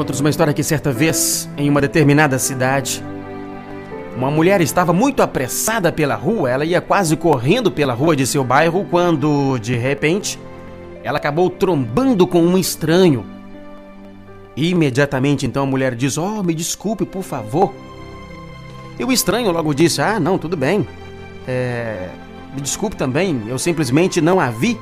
Conta-nos 0.00 0.20
uma 0.20 0.30
história 0.30 0.54
que 0.54 0.62
certa 0.62 0.90
vez, 0.90 1.46
em 1.58 1.68
uma 1.68 1.78
determinada 1.78 2.38
cidade, 2.38 3.04
uma 4.16 4.30
mulher 4.30 4.62
estava 4.62 4.94
muito 4.94 5.22
apressada 5.22 5.92
pela 5.92 6.14
rua, 6.14 6.48
ela 6.48 6.64
ia 6.64 6.80
quase 6.80 7.14
correndo 7.18 7.70
pela 7.70 7.92
rua 7.92 8.16
de 8.16 8.26
seu 8.26 8.42
bairro 8.42 8.86
quando, 8.90 9.58
de 9.58 9.76
repente, 9.76 10.38
ela 11.04 11.18
acabou 11.18 11.50
trombando 11.50 12.26
com 12.26 12.40
um 12.40 12.56
estranho. 12.56 13.26
Imediatamente 14.56 15.44
então 15.44 15.64
a 15.64 15.66
mulher 15.66 15.94
diz: 15.94 16.16
Oh, 16.16 16.42
me 16.42 16.54
desculpe, 16.54 17.04
por 17.04 17.22
favor. 17.22 17.70
E 18.98 19.04
o 19.04 19.12
estranho 19.12 19.52
logo 19.52 19.74
disse: 19.74 20.00
Ah, 20.00 20.18
não, 20.18 20.38
tudo 20.38 20.56
bem. 20.56 20.88
É, 21.46 22.08
me 22.54 22.62
desculpe 22.62 22.96
também, 22.96 23.42
eu 23.48 23.58
simplesmente 23.58 24.18
não 24.22 24.40
a 24.40 24.48
vi. 24.48 24.80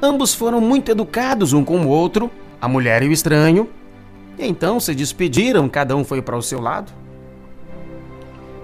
Ambos 0.00 0.34
foram 0.34 0.62
muito 0.62 0.90
educados 0.90 1.52
um 1.52 1.62
com 1.62 1.80
o 1.80 1.88
outro, 1.88 2.30
a 2.58 2.66
mulher 2.66 3.02
e 3.02 3.08
o 3.08 3.12
estranho, 3.12 3.68
então 4.38 4.78
se 4.78 4.94
despediram, 4.94 5.68
cada 5.68 5.96
um 5.96 6.04
foi 6.04 6.22
para 6.22 6.36
o 6.36 6.42
seu 6.42 6.60
lado. 6.60 6.92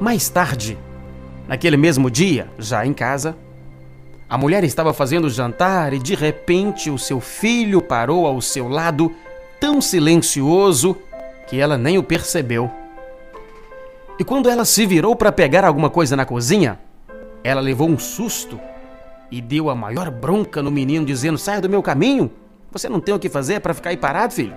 Mais 0.00 0.28
tarde, 0.28 0.78
naquele 1.48 1.76
mesmo 1.76 2.10
dia, 2.10 2.48
já 2.58 2.84
em 2.86 2.92
casa, 2.92 3.36
a 4.28 4.38
mulher 4.38 4.64
estava 4.64 4.92
fazendo 4.92 5.28
jantar 5.28 5.92
e 5.92 5.98
de 5.98 6.14
repente 6.14 6.90
o 6.90 6.98
seu 6.98 7.20
filho 7.20 7.82
parou 7.82 8.26
ao 8.26 8.40
seu 8.40 8.68
lado, 8.68 9.12
tão 9.60 9.80
silencioso 9.80 10.96
que 11.46 11.60
ela 11.60 11.76
nem 11.76 11.98
o 11.98 12.02
percebeu. 12.02 12.70
E 14.18 14.24
quando 14.24 14.48
ela 14.48 14.64
se 14.64 14.86
virou 14.86 15.16
para 15.16 15.32
pegar 15.32 15.64
alguma 15.64 15.90
coisa 15.90 16.16
na 16.16 16.24
cozinha, 16.24 16.78
ela 17.42 17.60
levou 17.60 17.88
um 17.88 17.98
susto 17.98 18.58
e 19.30 19.40
deu 19.40 19.68
a 19.68 19.74
maior 19.74 20.10
bronca 20.10 20.62
no 20.62 20.70
menino, 20.70 21.04
dizendo: 21.04 21.36
Saia 21.36 21.60
do 21.60 21.68
meu 21.68 21.82
caminho! 21.82 22.30
Você 22.70 22.88
não 22.88 23.00
tem 23.00 23.14
o 23.14 23.18
que 23.18 23.28
fazer 23.28 23.60
para 23.60 23.74
ficar 23.74 23.90
aí 23.90 23.96
parado, 23.96 24.32
filho? 24.32 24.54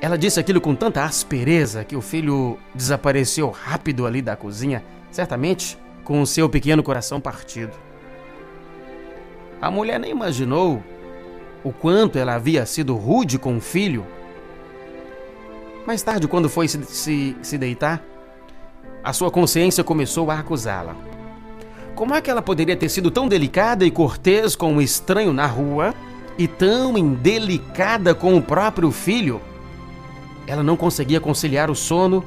Ela 0.00 0.18
disse 0.18 0.38
aquilo 0.38 0.60
com 0.60 0.74
tanta 0.74 1.04
aspereza 1.04 1.84
que 1.84 1.96
o 1.96 2.02
filho 2.02 2.58
desapareceu 2.74 3.50
rápido 3.50 4.06
ali 4.06 4.20
da 4.20 4.36
cozinha, 4.36 4.84
certamente 5.10 5.78
com 6.04 6.20
o 6.20 6.26
seu 6.26 6.48
pequeno 6.48 6.82
coração 6.82 7.20
partido. 7.20 7.72
A 9.60 9.70
mulher 9.70 9.98
nem 9.98 10.10
imaginou 10.10 10.82
o 11.64 11.72
quanto 11.72 12.18
ela 12.18 12.34
havia 12.34 12.66
sido 12.66 12.94
rude 12.94 13.38
com 13.38 13.56
o 13.56 13.60
filho. 13.60 14.06
Mais 15.86 16.02
tarde, 16.02 16.28
quando 16.28 16.48
foi 16.48 16.68
se, 16.68 16.82
se, 16.84 17.36
se 17.42 17.56
deitar, 17.56 18.04
a 19.02 19.12
sua 19.12 19.30
consciência 19.30 19.82
começou 19.82 20.30
a 20.30 20.38
acusá-la. 20.38 20.94
Como 21.94 22.14
é 22.14 22.20
que 22.20 22.30
ela 22.30 22.42
poderia 22.42 22.76
ter 22.76 22.90
sido 22.90 23.10
tão 23.10 23.26
delicada 23.26 23.84
e 23.86 23.90
cortês 23.90 24.54
com 24.54 24.74
um 24.74 24.80
estranho 24.80 25.32
na 25.32 25.46
rua 25.46 25.94
e 26.36 26.46
tão 26.46 26.98
indelicada 26.98 28.14
com 28.14 28.36
o 28.36 28.42
próprio 28.42 28.90
filho? 28.90 29.40
Ela 30.46 30.62
não 30.62 30.76
conseguia 30.76 31.20
conciliar 31.20 31.70
o 31.70 31.74
sono, 31.74 32.24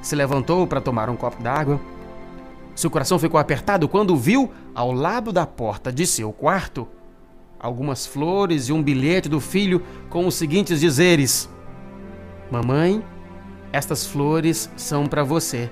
se 0.00 0.16
levantou 0.16 0.66
para 0.66 0.80
tomar 0.80 1.10
um 1.10 1.16
copo 1.16 1.42
d'água. 1.42 1.80
Seu 2.74 2.90
coração 2.90 3.18
ficou 3.18 3.38
apertado 3.38 3.88
quando 3.88 4.16
viu, 4.16 4.50
ao 4.74 4.92
lado 4.92 5.32
da 5.32 5.46
porta 5.46 5.92
de 5.92 6.06
seu 6.06 6.32
quarto, 6.32 6.86
algumas 7.58 8.06
flores 8.06 8.68
e 8.68 8.72
um 8.72 8.82
bilhete 8.82 9.28
do 9.28 9.40
filho 9.40 9.82
com 10.08 10.26
os 10.26 10.34
seguintes 10.34 10.80
dizeres: 10.80 11.48
Mamãe, 12.50 13.04
estas 13.72 14.06
flores 14.06 14.70
são 14.76 15.06
para 15.06 15.24
você. 15.24 15.70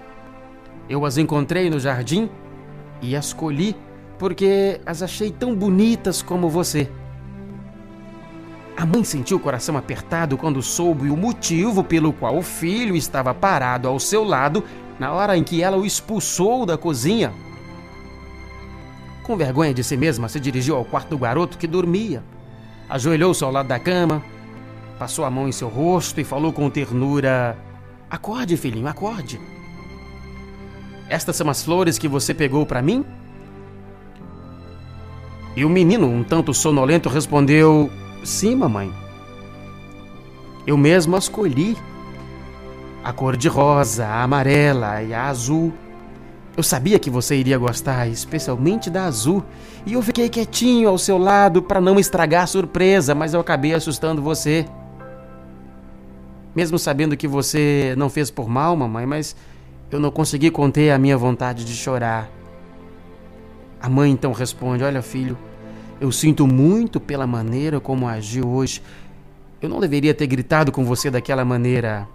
Eu 0.88 1.04
as 1.04 1.16
encontrei 1.16 1.70
no 1.70 1.80
jardim 1.80 2.28
e 3.00 3.16
as 3.16 3.32
colhi 3.32 3.74
porque 4.18 4.80
as 4.84 5.02
achei 5.02 5.30
tão 5.30 5.54
bonitas 5.54 6.22
como 6.22 6.48
você. 6.48 6.90
A 8.76 8.84
mãe 8.84 9.02
sentiu 9.02 9.38
o 9.38 9.40
coração 9.40 9.76
apertado 9.76 10.36
quando 10.36 10.62
soube 10.62 11.08
o 11.08 11.16
motivo 11.16 11.82
pelo 11.82 12.12
qual 12.12 12.36
o 12.36 12.42
filho 12.42 12.94
estava 12.94 13.32
parado 13.32 13.88
ao 13.88 13.98
seu 13.98 14.22
lado 14.22 14.62
na 14.98 15.12
hora 15.12 15.36
em 15.36 15.42
que 15.42 15.62
ela 15.62 15.78
o 15.78 15.86
expulsou 15.86 16.66
da 16.66 16.76
cozinha. 16.76 17.32
Com 19.22 19.36
vergonha 19.36 19.72
de 19.72 19.82
si 19.82 19.96
mesma, 19.96 20.28
se 20.28 20.38
dirigiu 20.38 20.76
ao 20.76 20.84
quarto 20.84 21.08
do 21.08 21.18
garoto 21.18 21.56
que 21.56 21.66
dormia. 21.66 22.22
Ajoelhou-se 22.88 23.42
ao 23.42 23.50
lado 23.50 23.66
da 23.66 23.78
cama, 23.78 24.22
passou 24.98 25.24
a 25.24 25.30
mão 25.30 25.48
em 25.48 25.52
seu 25.52 25.68
rosto 25.68 26.20
e 26.20 26.24
falou 26.24 26.52
com 26.52 26.68
ternura: 26.68 27.58
Acorde, 28.10 28.56
filhinho, 28.56 28.86
acorde. 28.86 29.40
Estas 31.08 31.34
são 31.34 31.48
as 31.48 31.62
flores 31.62 31.98
que 31.98 32.08
você 32.08 32.34
pegou 32.34 32.66
para 32.66 32.82
mim? 32.82 33.04
E 35.56 35.64
o 35.64 35.68
menino, 35.68 36.06
um 36.06 36.22
tanto 36.22 36.52
sonolento, 36.52 37.08
respondeu: 37.08 37.90
Sim, 38.24 38.56
mamãe. 38.56 38.92
Eu 40.66 40.76
mesmo 40.76 41.16
as 41.16 41.28
colhi. 41.28 41.76
A 43.04 43.12
cor 43.12 43.36
de 43.36 43.48
rosa, 43.48 44.06
a 44.06 44.22
amarela 44.22 45.02
e 45.02 45.14
a 45.14 45.28
azul. 45.28 45.72
Eu 46.56 46.62
sabia 46.62 46.98
que 46.98 47.10
você 47.10 47.36
iria 47.36 47.58
gostar, 47.58 48.08
especialmente 48.08 48.88
da 48.88 49.04
azul, 49.04 49.44
e 49.84 49.92
eu 49.92 50.02
fiquei 50.02 50.28
quietinho 50.28 50.88
ao 50.88 50.96
seu 50.96 51.18
lado 51.18 51.62
para 51.62 51.80
não 51.80 52.00
estragar 52.00 52.44
a 52.44 52.46
surpresa, 52.46 53.14
mas 53.14 53.34
eu 53.34 53.40
acabei 53.40 53.74
assustando 53.74 54.22
você. 54.22 54.66
Mesmo 56.54 56.78
sabendo 56.78 57.16
que 57.16 57.28
você 57.28 57.94
não 57.98 58.08
fez 58.08 58.30
por 58.30 58.48
mal, 58.48 58.74
mamãe, 58.74 59.04
mas 59.04 59.36
eu 59.90 60.00
não 60.00 60.10
consegui 60.10 60.50
conter 60.50 60.90
a 60.90 60.98
minha 60.98 61.16
vontade 61.16 61.64
de 61.64 61.74
chorar. 61.74 62.30
A 63.80 63.88
mãe 63.88 64.10
então 64.10 64.32
responde: 64.32 64.82
Olha, 64.82 65.02
filho, 65.02 65.36
eu 66.00 66.12
sinto 66.12 66.46
muito 66.46 67.00
pela 67.00 67.26
maneira 67.26 67.80
como 67.80 68.06
agiu 68.06 68.48
hoje. 68.48 68.82
Eu 69.60 69.68
não 69.68 69.80
deveria 69.80 70.14
ter 70.14 70.26
gritado 70.26 70.70
com 70.70 70.84
você 70.84 71.10
daquela 71.10 71.44
maneira. 71.44 72.06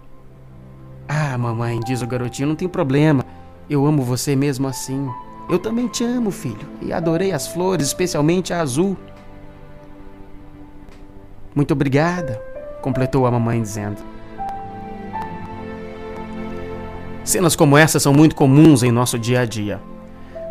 Ah, 1.08 1.36
mamãe, 1.36 1.80
diz 1.80 2.00
o 2.00 2.06
garotinho, 2.06 2.48
não 2.48 2.54
tem 2.54 2.68
problema. 2.68 3.24
Eu 3.68 3.84
amo 3.84 4.02
você 4.02 4.36
mesmo 4.36 4.68
assim. 4.68 5.08
Eu 5.48 5.58
também 5.58 5.88
te 5.88 6.04
amo, 6.04 6.30
filho, 6.30 6.66
e 6.80 6.92
adorei 6.92 7.32
as 7.32 7.48
flores, 7.48 7.88
especialmente 7.88 8.52
a 8.52 8.60
azul. 8.60 8.96
Muito 11.54 11.72
obrigada, 11.72 12.40
completou 12.80 13.26
a 13.26 13.30
mamãe 13.30 13.60
dizendo. 13.60 13.98
Cenas 17.24 17.54
como 17.54 17.76
essa 17.76 18.00
são 18.00 18.12
muito 18.12 18.34
comuns 18.34 18.82
em 18.82 18.90
nosso 18.90 19.18
dia 19.18 19.40
a 19.40 19.44
dia. 19.44 19.80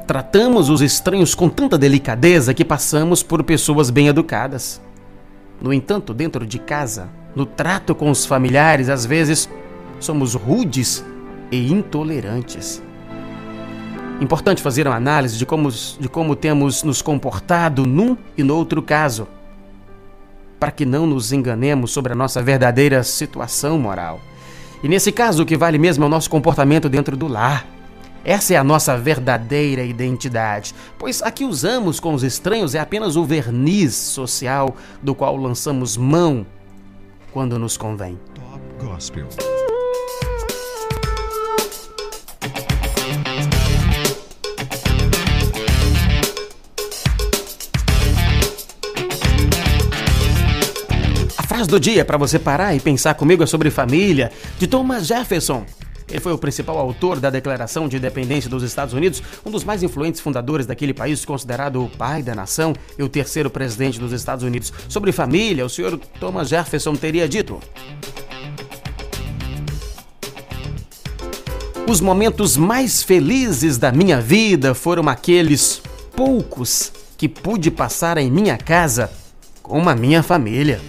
Tratamos 0.08 0.70
os 0.70 0.82
estranhos 0.82 1.36
com 1.36 1.48
tanta 1.48 1.78
delicadeza 1.78 2.54
que 2.54 2.66
passamos 2.66 3.22
por 3.22 3.44
pessoas 3.44 3.90
bem 3.90 4.08
educadas. 4.08 4.82
No 5.62 5.72
entanto, 5.72 6.14
dentro 6.14 6.46
de 6.46 6.60
casa, 6.60 7.10
no 7.36 7.46
trato 7.46 7.94
com 7.94 8.10
os 8.10 8.26
familiares, 8.26 8.90
às 8.90 9.06
vezes 9.06 9.50
somos 10.00 10.34
rudes 10.34 11.06
e 11.52 11.72
intolerantes. 11.72 12.82
Importante 14.20 14.62
fazer 14.62 14.88
uma 14.88 14.96
análise 14.96 15.38
de 15.38 15.46
como, 15.46 15.70
de 15.72 16.10
como 16.10 16.36
temos 16.36 16.84
nos 16.84 17.02
comportado 17.02 17.86
num 17.86 18.18
e 18.38 18.44
no 18.44 18.56
outro 18.56 18.82
caso, 18.82 19.28
para 20.60 20.72
que 20.72 20.86
não 20.86 21.06
nos 21.08 21.32
enganemos 21.32 21.92
sobre 21.92 22.14
a 22.14 22.16
nossa 22.16 22.42
verdadeira 22.42 23.04
situação 23.04 23.80
moral. 23.80 24.20
E 24.84 24.88
nesse 24.88 25.12
caso, 25.12 25.44
o 25.44 25.46
que 25.46 25.58
vale 25.58 25.78
mesmo 25.78 26.04
é 26.04 26.08
o 26.08 26.10
nosso 26.10 26.30
comportamento 26.30 26.90
dentro 26.90 27.16
do 27.16 27.28
lar 27.28 27.66
essa 28.24 28.54
é 28.54 28.58
a 28.58 28.64
nossa 28.64 28.96
verdadeira 28.98 29.84
identidade, 29.84 30.76
pois 30.98 31.24
a 31.24 31.32
que 31.32 31.44
usamos 31.44 32.00
com 32.00 32.14
os 32.14 32.24
estranhos 32.24 32.76
é 32.76 32.80
apenas 32.80 33.16
o 33.16 33.26
verniz 33.26 33.96
social 33.96 34.76
do 35.02 35.16
qual 35.16 35.36
lançamos 35.36 35.98
mão 35.98 36.46
quando 37.34 37.58
nos 37.58 37.78
convém. 37.78 38.20
Top 38.36 38.62
Gospel. 38.86 39.28
A 51.38 51.44
frase 51.44 51.68
do 51.68 51.80
dia 51.80 52.06
para 52.06 52.18
você 52.18 52.38
parar 52.38 52.76
e 52.76 52.80
pensar 52.80 53.16
comigo 53.16 53.42
é 53.42 53.48
sobre 53.48 53.72
família, 53.72 54.32
de 54.60 54.68
Thomas 54.68 55.08
Jefferson. 55.08 55.66
Ele 56.12 56.20
foi 56.20 56.34
o 56.34 56.38
principal 56.38 56.78
autor 56.78 57.20
da 57.20 57.30
Declaração 57.30 57.88
de 57.88 57.96
Independência 57.96 58.50
dos 58.50 58.64
Estados 58.64 58.94
Unidos, 58.94 59.24
um 59.46 59.50
dos 59.50 59.64
mais 59.64 59.82
influentes 59.82 60.20
fundadores 60.20 60.66
daquele 60.66 60.94
país, 60.94 61.24
considerado 61.24 61.84
o 61.84 61.90
pai 61.90 62.22
da 62.22 62.36
nação 62.36 62.74
e 63.00 63.04
o 63.04 63.10
terceiro 63.10 63.50
presidente 63.50 63.98
dos 63.98 64.12
Estados 64.12 64.44
Unidos. 64.44 64.74
Sobre 64.90 65.14
família, 65.14 65.66
o 65.66 65.70
senhor 65.70 65.98
Thomas 66.20 66.50
Jefferson 66.50 66.96
teria 66.96 67.30
dito: 67.30 67.60
Os 71.88 72.02
momentos 72.02 72.58
mais 72.58 73.02
felizes 73.02 73.78
da 73.78 73.92
minha 73.92 74.20
vida 74.20 74.74
foram 74.74 75.08
aqueles 75.08 75.82
poucos 76.16 76.92
que 77.18 77.30
pude 77.30 77.72
passar 77.72 78.18
em 78.18 78.30
minha 78.30 78.58
casa 78.58 79.10
com 79.62 79.88
a 79.88 79.96
minha 79.96 80.22
família. 80.22 80.82